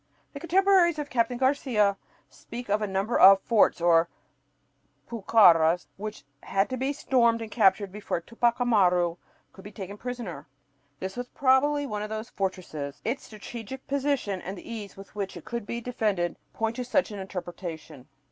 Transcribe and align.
The 0.33 0.39
contemporaries 0.39 0.97
of 0.97 1.11
Captain 1.11 1.37
Garcia 1.37 1.95
speak 2.27 2.69
of 2.69 2.81
a 2.81 2.87
number 2.87 3.19
of 3.19 3.39
forts 3.43 3.79
or 3.79 4.09
pucarás 5.07 5.85
which 5.95 6.23
had 6.41 6.71
to 6.71 6.75
be 6.77 6.91
stormed 6.91 7.39
and 7.39 7.51
captured 7.51 7.91
before 7.91 8.19
Tupac 8.19 8.59
Amaru 8.59 9.17
could 9.53 9.63
be 9.63 9.71
taken 9.71 9.99
prisoner. 9.99 10.47
This 10.99 11.15
was 11.15 11.27
probably 11.29 11.85
one 11.85 12.01
of 12.01 12.09
those 12.09 12.31
"fortresses." 12.31 12.99
Its 13.05 13.25
strategic 13.25 13.85
position 13.85 14.41
and 14.41 14.57
the 14.57 14.67
ease 14.67 14.97
with 14.97 15.13
which 15.13 15.37
it 15.37 15.45
could 15.45 15.67
be 15.67 15.79
defended 15.79 16.35
point 16.51 16.77
to 16.77 16.83
such 16.83 17.11
an 17.11 17.19
interpretation. 17.19 18.07